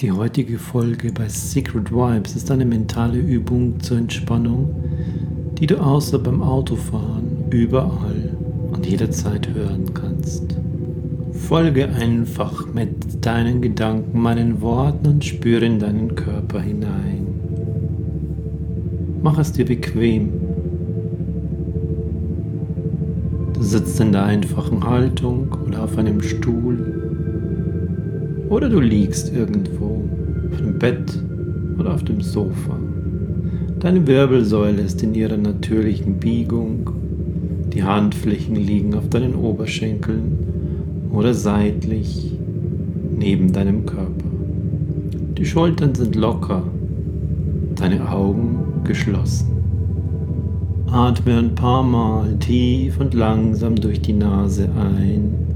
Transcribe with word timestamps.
Die 0.00 0.12
heutige 0.12 0.58
Folge 0.58 1.12
bei 1.12 1.28
Secret 1.28 1.92
Vibes 1.92 2.34
ist 2.34 2.50
eine 2.50 2.64
mentale 2.64 3.18
Übung 3.18 3.78
zur 3.80 3.98
Entspannung, 3.98 4.74
die 5.58 5.66
du 5.66 5.76
außer 5.76 6.18
beim 6.18 6.42
Autofahren 6.42 7.44
überall 7.50 8.34
und 8.72 8.86
jederzeit 8.86 9.52
hören 9.52 9.92
kannst. 9.92 10.56
Folge 11.32 11.86
einfach 11.90 12.66
mit 12.72 13.26
deinen 13.26 13.60
Gedanken 13.60 14.22
meinen 14.22 14.62
Worten 14.62 15.06
und 15.06 15.22
spüre 15.22 15.66
in 15.66 15.78
deinen 15.78 16.14
Körper 16.14 16.62
hinein. 16.62 17.26
Mach 19.22 19.38
es 19.38 19.52
dir 19.52 19.66
bequem. 19.66 20.30
Du 23.52 23.62
sitzt 23.62 24.00
in 24.00 24.12
der 24.12 24.24
einfachen 24.24 24.82
Haltung 24.82 25.54
oder 25.66 25.84
auf 25.84 25.98
einem 25.98 26.22
Stuhl 26.22 26.99
oder 28.50 28.68
du 28.68 28.80
liegst 28.80 29.32
irgendwo 29.32 30.02
auf 30.50 30.58
dem 30.58 30.78
Bett 30.78 31.18
oder 31.78 31.94
auf 31.94 32.04
dem 32.04 32.20
Sofa. 32.20 32.78
Deine 33.78 34.06
Wirbelsäule 34.06 34.82
ist 34.82 35.02
in 35.02 35.14
ihrer 35.14 35.38
natürlichen 35.38 36.18
Biegung. 36.18 36.90
Die 37.72 37.84
Handflächen 37.84 38.56
liegen 38.56 38.94
auf 38.94 39.08
deinen 39.08 39.36
Oberschenkeln 39.36 41.08
oder 41.12 41.32
seitlich 41.32 42.36
neben 43.16 43.52
deinem 43.52 43.86
Körper. 43.86 44.26
Die 45.38 45.46
Schultern 45.46 45.94
sind 45.94 46.16
locker, 46.16 46.64
deine 47.76 48.10
Augen 48.10 48.58
geschlossen. 48.84 49.46
Atme 50.90 51.38
ein 51.38 51.54
paar 51.54 51.84
Mal 51.84 52.36
tief 52.40 52.98
und 52.98 53.14
langsam 53.14 53.76
durch 53.76 54.02
die 54.02 54.12
Nase 54.12 54.68
ein 54.76 55.49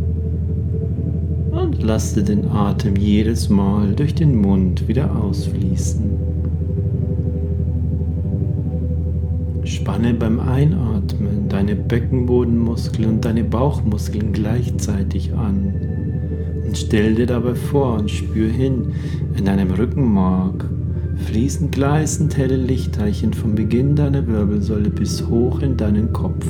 lasse 1.84 2.24
den 2.24 2.48
Atem 2.50 2.96
jedes 2.96 3.48
Mal 3.48 3.94
durch 3.94 4.14
den 4.14 4.40
Mund 4.40 4.88
wieder 4.88 5.14
ausfließen. 5.14 6.10
Spanne 9.64 10.14
beim 10.14 10.40
Einatmen 10.40 11.48
deine 11.48 11.76
Beckenbodenmuskeln 11.76 13.08
und 13.08 13.24
deine 13.24 13.44
Bauchmuskeln 13.44 14.32
gleichzeitig 14.32 15.32
an 15.34 15.74
und 16.66 16.76
stell 16.76 17.14
dir 17.14 17.26
dabei 17.26 17.54
vor 17.54 17.98
und 17.98 18.10
spür 18.10 18.48
hin 18.48 18.92
in 19.36 19.44
deinem 19.44 19.70
Rückenmark 19.70 20.68
fließen 21.26 21.70
gleißend 21.70 22.36
helle 22.36 22.56
Lichtteilchen 22.56 23.32
vom 23.32 23.54
Beginn 23.54 23.94
deiner 23.94 24.26
Wirbelsäule 24.26 24.90
bis 24.90 25.26
hoch 25.28 25.60
in 25.60 25.76
deinen 25.76 26.12
Kopf. 26.12 26.46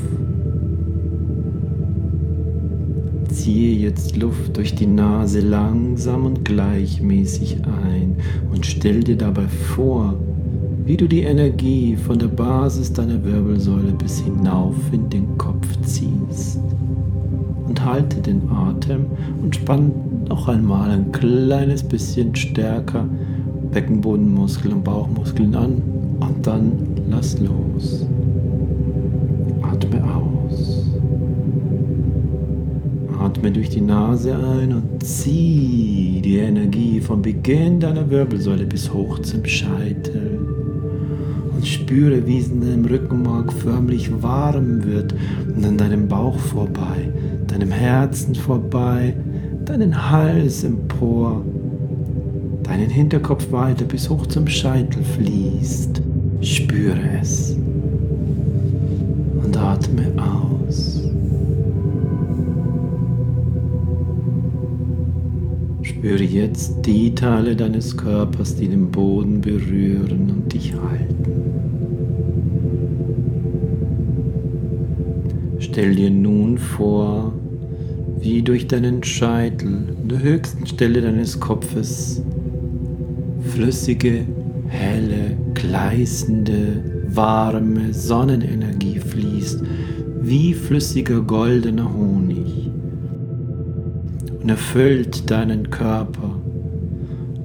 Ziehe 3.34 3.76
jetzt 3.76 4.16
Luft 4.16 4.56
durch 4.56 4.76
die 4.76 4.86
Nase 4.86 5.40
langsam 5.40 6.24
und 6.24 6.44
gleichmäßig 6.44 7.56
ein 7.66 8.14
und 8.52 8.64
stell 8.64 9.00
dir 9.00 9.16
dabei 9.16 9.48
vor, 9.48 10.14
wie 10.86 10.96
du 10.96 11.08
die 11.08 11.22
Energie 11.22 11.96
von 11.96 12.16
der 12.16 12.28
Basis 12.28 12.92
deiner 12.92 13.24
Wirbelsäule 13.24 13.92
bis 13.92 14.20
hinauf 14.20 14.76
in 14.92 15.10
den 15.10 15.36
Kopf 15.36 15.66
ziehst. 15.82 16.60
Und 17.66 17.84
halte 17.84 18.20
den 18.20 18.48
Atem 18.50 19.06
und 19.42 19.56
spann 19.56 19.90
noch 20.28 20.46
einmal 20.46 20.92
ein 20.92 21.10
kleines 21.10 21.82
bisschen 21.82 22.36
stärker 22.36 23.08
Beckenbodenmuskeln 23.72 24.74
und 24.74 24.84
Bauchmuskeln 24.84 25.56
an 25.56 25.82
und 26.20 26.46
dann 26.46 26.72
lass 27.10 27.36
los. 27.40 28.06
Atme 33.44 33.52
durch 33.52 33.68
die 33.68 33.82
Nase 33.82 34.34
ein 34.34 34.72
und 34.72 35.04
zieh 35.04 36.22
die 36.24 36.38
Energie 36.38 36.98
vom 36.98 37.20
Beginn 37.20 37.78
deiner 37.78 38.08
Wirbelsäule 38.08 38.64
bis 38.64 38.90
hoch 38.90 39.18
zum 39.18 39.44
Scheitel. 39.44 40.38
Und 41.54 41.66
spüre, 41.66 42.26
wie 42.26 42.38
es 42.38 42.48
in 42.48 42.62
deinem 42.62 42.86
Rückenmark 42.86 43.52
förmlich 43.52 44.10
warm 44.22 44.82
wird 44.86 45.14
und 45.54 45.62
an 45.62 45.76
deinem 45.76 46.08
Bauch 46.08 46.38
vorbei, 46.38 47.12
deinem 47.46 47.70
Herzen 47.70 48.34
vorbei, 48.34 49.14
deinen 49.66 50.10
Hals 50.10 50.64
empor, 50.64 51.44
deinen 52.62 52.88
Hinterkopf 52.88 53.52
weiter 53.52 53.84
bis 53.84 54.08
hoch 54.08 54.26
zum 54.26 54.48
Scheitel 54.48 55.02
fließt. 55.02 56.00
Spüre 56.40 56.98
es 57.20 57.58
Spüre 66.04 66.22
jetzt 66.22 66.84
die 66.84 67.14
Teile 67.14 67.56
deines 67.56 67.96
Körpers, 67.96 68.56
die 68.56 68.68
den 68.68 68.90
Boden 68.90 69.40
berühren 69.40 70.30
und 70.30 70.52
dich 70.52 70.74
halten. 70.74 71.24
Stell 75.60 75.94
dir 75.94 76.10
nun 76.10 76.58
vor, 76.58 77.32
wie 78.20 78.42
durch 78.42 78.68
deinen 78.68 79.02
Scheitel, 79.02 79.96
an 80.02 80.08
der 80.10 80.22
höchsten 80.22 80.66
Stelle 80.66 81.00
deines 81.00 81.40
Kopfes, 81.40 82.20
flüssige, 83.54 84.26
helle, 84.68 85.38
gleißende, 85.54 86.84
warme 87.14 87.94
Sonnenenergie 87.94 88.98
fließt, 88.98 89.62
wie 90.20 90.52
flüssiger 90.52 91.22
goldener 91.22 91.90
Honig 91.94 92.33
und 94.44 94.50
erfüllt 94.50 95.30
deinen 95.30 95.70
Körper. 95.70 96.38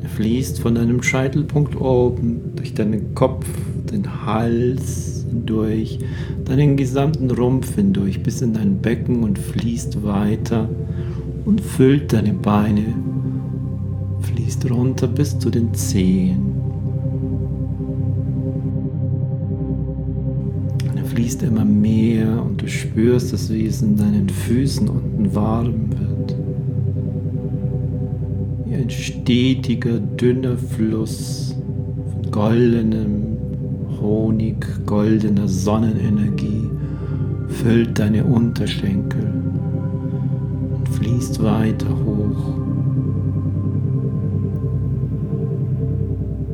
Er 0.03 0.09
fließt 0.09 0.59
von 0.59 0.75
deinem 0.75 1.01
Scheitelpunkt 1.01 1.79
oben 1.79 2.41
durch 2.57 2.73
deinen 2.73 3.15
Kopf, 3.15 3.45
den 3.89 4.25
Hals 4.25 5.25
hindurch, 5.29 5.99
deinen 6.43 6.75
gesamten 6.75 7.31
Rumpf 7.31 7.75
hindurch 7.75 8.21
bis 8.21 8.41
in 8.41 8.53
dein 8.53 8.81
Becken 8.81 9.23
und 9.23 9.39
fließt 9.39 10.03
weiter 10.03 10.67
und 11.45 11.61
füllt 11.61 12.11
deine 12.11 12.33
Beine, 12.33 12.93
fließt 14.19 14.69
runter 14.69 15.07
bis 15.07 15.39
zu 15.39 15.49
den 15.49 15.73
Zehen. 15.73 16.55
er 20.97 21.05
fließt 21.05 21.43
immer 21.43 21.63
mehr 21.63 22.43
und 22.43 22.61
du 22.61 22.67
spürst 22.67 23.31
es, 23.31 23.49
wie 23.49 23.67
es 23.67 23.81
in 23.81 23.95
deinen 23.95 24.27
Füßen 24.27 24.89
unten 24.89 25.33
warm 25.33 25.91
wird 25.91 26.08
ein 28.79 28.89
stetiger, 28.89 29.99
dünner 29.99 30.57
Fluss 30.57 31.55
von 32.11 32.31
goldenem 32.31 33.37
Honig, 34.01 34.65
goldener 34.85 35.47
Sonnenenergie 35.47 36.69
füllt 37.49 37.99
deine 37.99 38.23
Unterschenkel 38.23 39.33
und 40.77 40.87
fließt 40.87 41.43
weiter 41.43 41.89
hoch. 41.89 42.53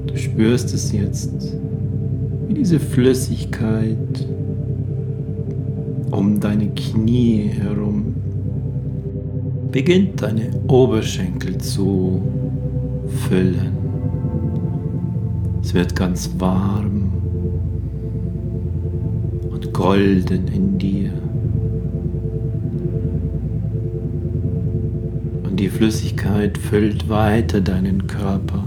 Du 0.08 0.18
spürst 0.18 0.74
es 0.74 0.92
jetzt, 0.92 1.56
wie 2.48 2.56
diese 2.56 2.80
Flüssigkeit 2.80 4.28
um 6.10 6.40
deine 6.40 6.70
Knie 6.70 7.50
herum 7.50 8.15
beginnt 9.76 10.22
deine 10.22 10.52
Oberschenkel 10.70 11.58
zu 11.58 12.22
füllen. 13.28 13.76
Es 15.62 15.74
wird 15.74 15.94
ganz 15.94 16.32
warm 16.38 17.12
und 19.52 19.74
golden 19.74 20.48
in 20.48 20.78
dir. 20.78 21.12
Und 25.44 25.60
die 25.60 25.68
Flüssigkeit 25.68 26.58
füllt 26.58 27.10
weiter 27.10 27.60
deinen 27.60 28.08
Körper, 28.08 28.64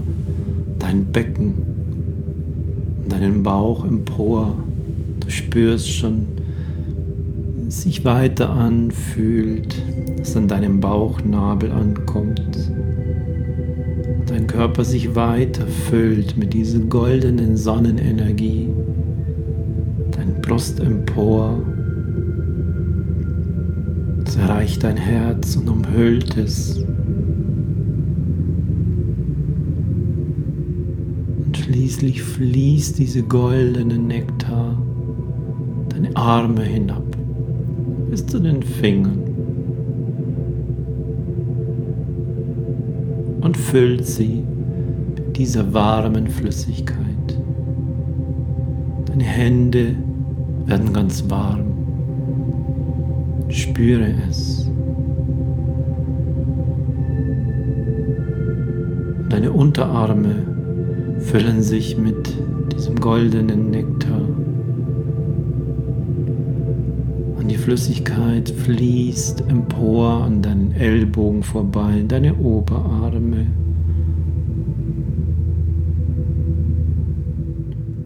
dein 0.77 1.05
Becken, 1.05 1.55
deinen 3.09 3.41
Bauch 3.41 3.83
empor. 3.83 4.53
Du 5.21 5.31
spürst 5.31 5.89
schon, 5.89 6.27
sich 7.67 8.05
weiter 8.05 8.51
anfühlt, 8.51 9.75
es 10.21 10.35
an 10.35 10.47
deinem 10.47 10.79
Bauchnabel 10.79 11.71
ankommt. 11.71 12.71
Dein 14.27 14.47
Körper 14.47 14.83
sich 14.83 15.15
weiter 15.15 15.65
füllt 15.65 16.37
mit 16.37 16.53
dieser 16.53 16.79
goldenen 16.79 17.57
Sonnenenergie. 17.57 18.69
Dein 20.11 20.41
Brust 20.41 20.79
empor. 20.79 21.61
Es 24.25 24.35
erreicht 24.35 24.83
dein 24.83 24.97
Herz 24.97 25.55
und 25.55 25.69
umhüllt 25.69 26.37
es. 26.37 26.83
Und 31.45 31.57
schließlich 31.57 32.21
fließt 32.21 32.99
diese 32.99 33.23
goldene 33.23 33.97
Nektar 33.97 34.77
deine 35.89 36.15
Arme 36.15 36.63
hinab 36.63 37.03
bis 38.09 38.25
zu 38.25 38.39
den 38.39 38.61
Fingern 38.63 39.28
füllt 43.69 44.03
sie 44.03 44.43
dieser 45.35 45.73
warmen 45.73 46.27
Flüssigkeit. 46.27 46.97
Deine 49.05 49.23
Hände 49.23 49.95
werden 50.65 50.91
ganz 50.91 51.29
warm. 51.29 51.65
Spüre 53.49 54.11
es. 54.27 54.71
Deine 59.29 59.51
Unterarme 59.51 60.35
füllen 61.19 61.61
sich 61.61 61.95
mit 61.95 62.33
diesem 62.75 62.95
goldenen 62.95 63.69
Nektar. 63.69 64.08
Flüssigkeit 67.69 68.49
fließt 68.49 69.43
empor 69.47 70.23
an 70.23 70.41
deinen 70.41 70.71
Ellbogen 70.71 71.43
vorbei, 71.43 71.99
in 71.99 72.07
deine 72.07 72.33
Oberarme. 72.35 73.45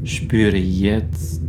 Spüre 0.04 0.58
jetzt, 0.58 1.42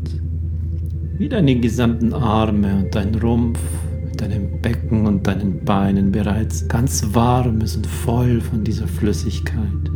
wie 1.18 1.28
deine 1.28 1.56
gesamten 1.56 2.12
Arme 2.12 2.84
und 2.84 2.94
dein 2.94 3.16
Rumpf 3.16 3.58
mit 4.04 4.20
deinem 4.20 4.60
Becken 4.62 5.06
und 5.06 5.26
deinen 5.26 5.64
Beinen 5.64 6.12
bereits 6.12 6.68
ganz 6.68 7.04
warm 7.14 7.62
ist 7.62 7.78
und 7.78 7.88
voll 7.88 8.40
von 8.40 8.62
dieser 8.62 8.86
Flüssigkeit, 8.86 9.90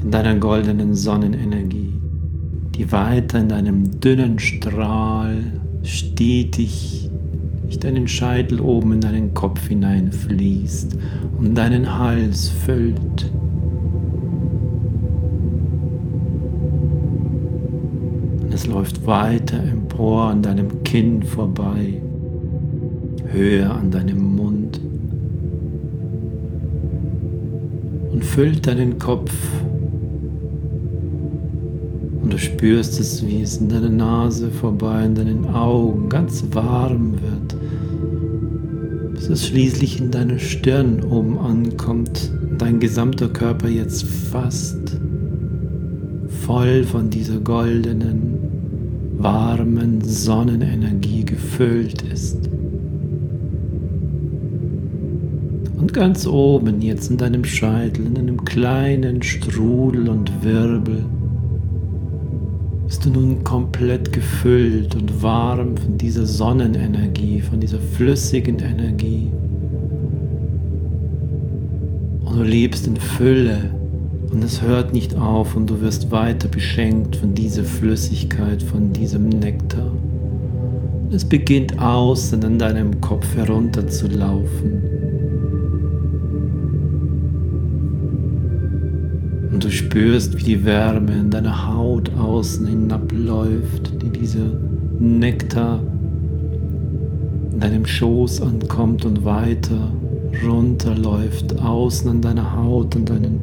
von 0.00 0.08
deiner 0.08 0.36
goldenen 0.36 0.94
Sonnenenergie, 0.94 1.94
die 2.76 2.92
weiter 2.92 3.40
in 3.40 3.48
deinem 3.48 4.00
dünnen 4.00 4.38
Strahl 4.38 5.42
stetig 5.82 7.10
durch 7.74 7.80
deinen 7.80 8.06
Scheitel 8.06 8.60
oben 8.60 8.92
in 8.92 9.00
deinen 9.00 9.34
Kopf 9.34 9.66
hineinfließt 9.66 10.96
und 11.38 11.54
deinen 11.56 11.98
Hals 11.98 12.48
füllt. 12.48 13.32
es 18.52 18.68
läuft 18.68 19.04
weiter 19.04 19.58
empor 19.58 20.26
an 20.26 20.40
deinem 20.40 20.84
Kinn 20.84 21.24
vorbei, 21.24 22.00
höher 23.26 23.74
an 23.74 23.90
deinem 23.90 24.36
Mund 24.36 24.80
und 28.12 28.24
füllt 28.24 28.64
deinen 28.68 29.00
Kopf. 29.00 29.34
Und 32.22 32.32
du 32.32 32.38
spürst 32.38 33.00
es, 33.00 33.26
wie 33.26 33.42
es 33.42 33.56
in 33.56 33.68
deiner 33.68 33.90
Nase 33.90 34.52
vorbei, 34.52 35.04
in 35.04 35.16
deinen 35.16 35.46
Augen 35.48 36.08
ganz 36.08 36.44
warm 36.52 37.14
wird, 37.20 37.53
bis 39.24 39.40
es 39.40 39.46
schließlich 39.46 40.00
in 40.00 40.10
deiner 40.10 40.38
Stirn 40.38 41.02
oben 41.02 41.38
ankommt 41.38 42.30
und 42.42 42.60
dein 42.60 42.78
gesamter 42.78 43.28
Körper 43.28 43.68
jetzt 43.68 44.04
fast 44.04 44.98
voll 46.44 46.84
von 46.84 47.08
dieser 47.08 47.38
goldenen, 47.38 48.38
warmen 49.16 50.02
Sonnenenergie 50.02 51.24
gefüllt 51.24 52.02
ist. 52.02 52.50
Und 55.78 55.94
ganz 55.94 56.26
oben, 56.26 56.82
jetzt 56.82 57.10
in 57.10 57.16
deinem 57.16 57.46
Scheitel, 57.46 58.04
in 58.04 58.18
einem 58.18 58.44
kleinen 58.44 59.22
Strudel 59.22 60.10
und 60.10 60.44
Wirbel, 60.44 61.06
bist 62.94 63.06
du 63.06 63.10
nun 63.10 63.42
komplett 63.42 64.12
gefüllt 64.12 64.94
und 64.94 65.20
warm 65.20 65.76
von 65.76 65.98
dieser 65.98 66.26
Sonnenenergie, 66.26 67.40
von 67.40 67.58
dieser 67.58 67.80
flüssigen 67.80 68.60
Energie. 68.60 69.32
Und 72.24 72.38
du 72.38 72.44
lebst 72.44 72.86
in 72.86 72.94
Fülle 72.94 73.74
und 74.30 74.44
es 74.44 74.62
hört 74.62 74.92
nicht 74.92 75.16
auf 75.16 75.56
und 75.56 75.68
du 75.70 75.80
wirst 75.80 76.12
weiter 76.12 76.46
beschenkt 76.46 77.16
von 77.16 77.34
dieser 77.34 77.64
Flüssigkeit, 77.64 78.62
von 78.62 78.92
diesem 78.92 79.28
Nektar. 79.28 79.90
Es 81.10 81.24
beginnt 81.24 81.76
außen 81.80 82.44
an 82.44 82.60
deinem 82.60 83.00
Kopf 83.00 83.26
herunter 83.34 83.88
Und 89.54 89.62
du 89.62 89.70
spürst, 89.70 90.36
wie 90.36 90.42
die 90.42 90.64
Wärme 90.64 91.12
in 91.12 91.30
deiner 91.30 91.72
Haut 91.72 92.10
außen 92.18 92.66
hinabläuft, 92.66 94.02
die 94.02 94.10
dieser 94.10 94.50
Nektar 94.98 95.78
in 97.52 97.60
deinem 97.60 97.86
Schoß 97.86 98.42
ankommt 98.42 99.04
und 99.04 99.24
weiter 99.24 99.92
runterläuft, 100.44 101.56
außen 101.62 102.10
an 102.10 102.20
deiner 102.20 102.56
Haut 102.56 102.96
und 102.96 103.08
deinen 103.08 103.42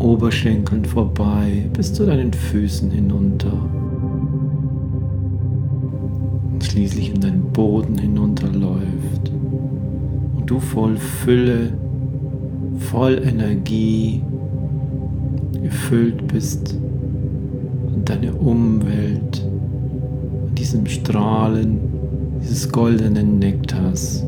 Oberschenkeln 0.00 0.84
vorbei 0.84 1.70
bis 1.72 1.94
zu 1.94 2.06
deinen 2.06 2.32
Füßen 2.32 2.90
hinunter. 2.90 3.52
Und 6.52 6.64
schließlich 6.64 7.14
in 7.14 7.20
deinen 7.20 7.52
Boden 7.52 7.96
hinunterläuft. 7.98 9.30
Und 10.34 10.50
du 10.50 10.58
voll 10.58 10.96
Fülle, 10.96 11.72
voll 12.80 13.22
Energie 13.24 14.20
gefüllt 15.64 16.28
bist 16.28 16.78
und 17.94 18.08
deine 18.08 18.34
Umwelt 18.34 19.44
und 20.44 20.58
diesem 20.58 20.86
Strahlen 20.86 21.80
dieses 22.40 22.70
goldenen 22.70 23.38
Nektars 23.38 24.24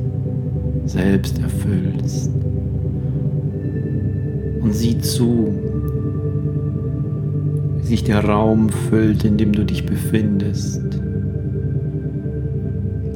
selbst 0.86 1.38
erfüllst 1.38 2.30
und 4.62 4.74
sieh 4.74 4.98
zu, 4.98 5.48
wie 7.76 7.84
sich 7.84 8.02
der 8.02 8.24
Raum 8.24 8.70
füllt, 8.70 9.24
in 9.24 9.36
dem 9.36 9.52
du 9.52 9.64
dich 9.64 9.84
befindest. 9.84 10.82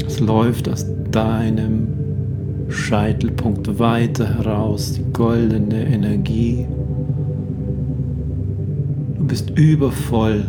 Es 0.07 0.21
läuft 0.21 0.69
aus 0.69 0.87
deinem 1.11 1.89
Scheitelpunkt 2.69 3.79
weiter 3.79 4.37
heraus, 4.37 4.93
die 4.93 5.13
goldene 5.13 5.87
Energie. 5.87 6.67
Bist 9.31 9.51
übervoll 9.51 10.45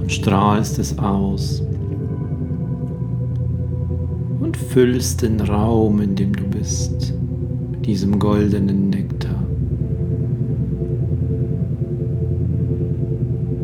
und 0.00 0.10
strahlst 0.10 0.78
es 0.78 0.98
aus 0.98 1.62
und 4.40 4.56
füllst 4.56 5.22
den 5.22 5.40
Raum, 5.40 6.00
in 6.00 6.16
dem 6.16 6.34
du 6.34 6.44
bist, 6.44 7.14
mit 7.70 7.86
diesem 7.86 8.18
goldenen 8.18 8.90
Nektar. 8.90 9.42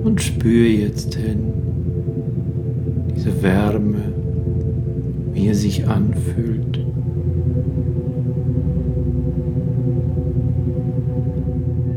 und 0.09 0.23
spüre 0.23 0.67
jetzt 0.67 1.15
hin 1.15 1.53
diese 3.15 3.41
Wärme, 3.41 4.13
wie 5.33 5.47
er 5.47 5.55
sich 5.55 5.87
anfühlt. 5.87 6.85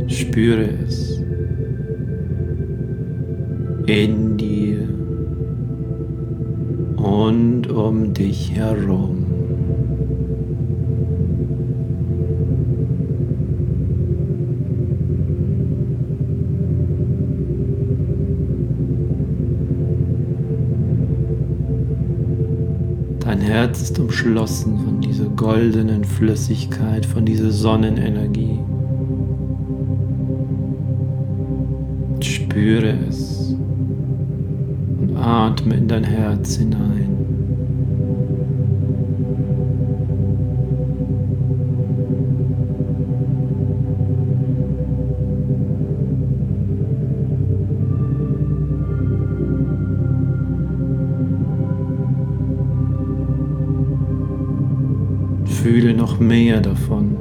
Spüre 0.07 0.69
es 0.85 1.10
in 3.91 4.37
dir 4.37 4.87
und 6.95 7.69
um 7.69 8.13
dich 8.13 8.53
herum. 8.53 9.25
Herz 23.41 23.81
ist 23.81 23.99
umschlossen 23.99 24.79
von 24.79 25.01
dieser 25.01 25.25
goldenen 25.25 26.05
Flüssigkeit, 26.05 27.05
von 27.05 27.25
dieser 27.25 27.51
Sonnenenergie. 27.51 28.57
Spüre 32.21 32.95
es 33.09 33.50
atme 35.21 35.75
in 35.75 35.87
dein 35.87 36.03
Herz 36.03 36.57
hinein. 36.57 37.17
Fühle 55.45 55.93
noch 55.93 56.19
mehr 56.19 56.59
davon. 56.59 57.20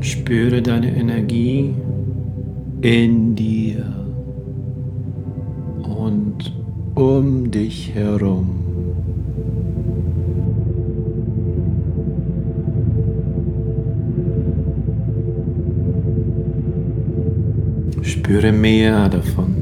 Spüre 0.00 0.62
deine 0.62 0.96
Energie 0.96 1.74
in 2.82 3.34
dir 3.34 3.84
und 5.82 6.52
um 6.94 7.50
dich 7.50 7.94
herum. 7.94 8.50
Spüre 18.02 18.52
mehr 18.52 19.08
davon. 19.08 19.57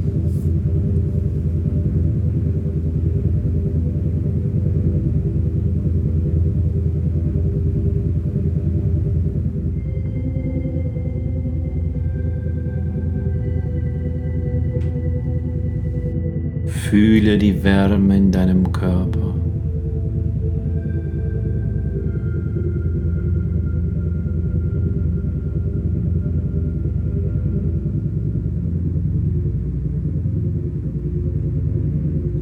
Fühle 16.90 17.36
die 17.36 17.64
Wärme 17.64 18.16
in 18.16 18.30
deinem 18.30 18.70
Körper. 18.70 19.34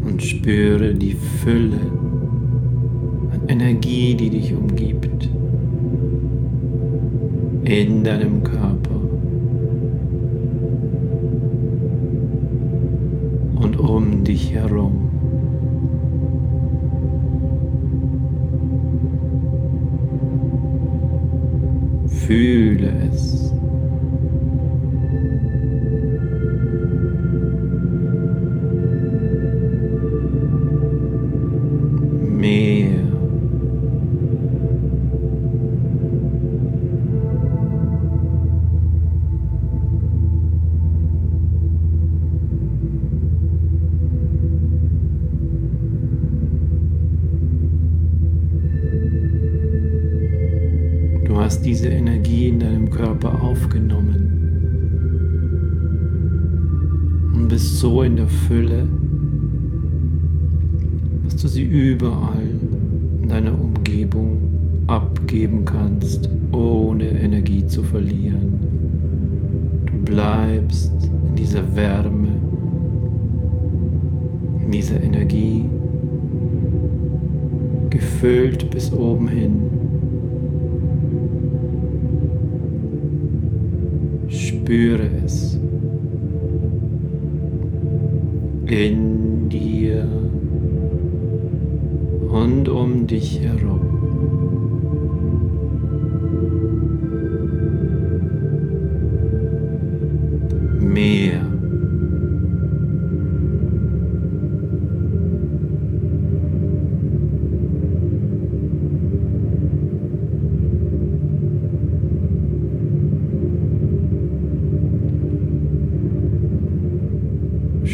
Und 0.04 0.22
spüre 0.22 0.92
die 0.94 1.14
Fülle 1.14 1.80
an 3.32 3.48
Energie, 3.48 4.14
die 4.14 4.28
dich 4.28 4.52
umgibt, 4.52 5.30
in 7.64 8.04
deinem 8.04 8.44
Körper. 8.44 8.93
Um 13.72 14.24
dich 14.24 14.52
herum. 14.52 15.10
Fühle 22.06 22.92
es. 23.10 23.53
Diese 51.74 51.88
Energie 51.88 52.50
in 52.50 52.60
deinem 52.60 52.88
Körper 52.88 53.42
aufgenommen 53.42 54.30
und 57.34 57.48
bist 57.48 57.80
so 57.80 58.02
in 58.02 58.14
der 58.14 58.28
Fülle, 58.28 58.86
dass 61.24 61.34
du 61.34 61.48
sie 61.48 61.64
überall 61.64 62.46
in 63.20 63.28
deiner 63.28 63.60
Umgebung 63.60 64.84
abgeben 64.86 65.64
kannst, 65.64 66.30
ohne 66.52 67.08
Energie 67.08 67.66
zu 67.66 67.82
verlieren. 67.82 68.60
Du 69.86 70.12
bleibst 70.12 70.92
in 71.28 71.34
dieser 71.34 71.74
Wärme, 71.74 72.28
in 74.64 74.70
dieser 74.70 75.02
Energie, 75.02 75.64
gefüllt 77.90 78.70
bis 78.70 78.92
oben 78.92 79.26
hin 79.26 79.73
Spüre 84.64 85.10
es 85.26 85.58
in 88.64 89.50
dir 89.50 90.08
und 92.30 92.70
um 92.70 93.06
dich 93.06 93.40
herum. 93.40 93.83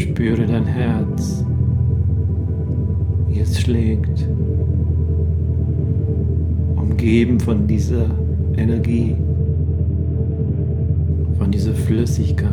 Spüre 0.01 0.47
dein 0.47 0.65
Herz, 0.65 1.45
wie 3.29 3.39
es 3.39 3.61
schlägt, 3.61 4.27
umgeben 6.75 7.39
von 7.39 7.67
dieser 7.67 8.07
Energie, 8.57 9.15
von 11.37 11.51
dieser 11.51 11.75
Flüssigkeit. 11.75 12.49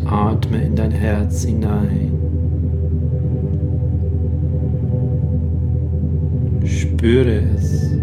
atme 0.06 0.64
in 0.64 0.74
dein 0.74 0.90
Herz 0.90 1.44
hinein. 1.44 2.10
Spüre 6.64 7.42
es. 7.56 7.93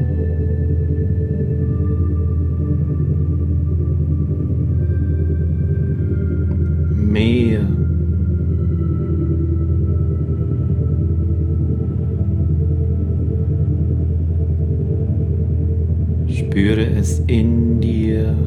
Es 17.01 17.17
in 17.25 17.81
dir 17.81 18.37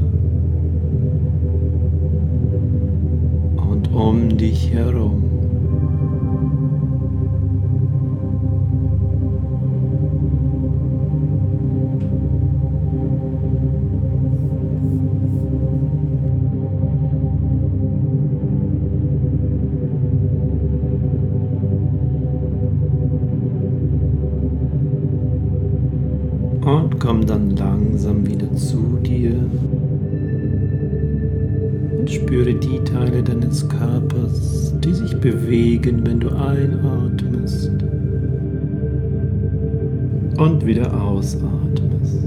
und 3.56 3.92
um 3.92 4.36
dich 4.36 4.72
herum. 4.72 5.33
Und 40.36 40.64
wieder 40.66 40.92
ausatmest. 41.00 42.24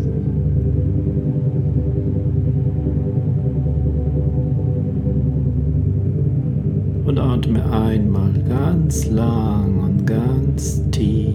Und 7.05 7.19
atme 7.19 7.63
einmal 7.71 8.33
ganz 8.47 9.09
lang 9.09 9.79
und 9.79 10.05
ganz 10.05 10.81
tief 10.91 11.33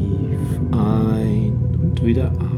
ein 0.70 1.52
und 1.80 2.04
wieder 2.04 2.30
aus. 2.32 2.52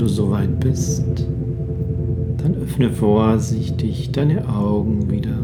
du 0.00 0.08
soweit 0.08 0.58
bist, 0.60 1.26
dann 2.42 2.54
öffne 2.54 2.90
vorsichtig 2.90 4.12
deine 4.12 4.48
Augen 4.48 5.10
wieder 5.10 5.38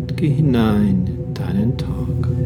und 0.00 0.16
geh 0.16 0.28
hinein 0.28 1.06
in 1.06 1.34
deinen 1.34 1.76
Tag. 1.76 2.39